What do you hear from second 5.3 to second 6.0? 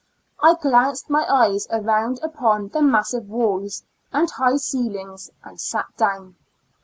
and sat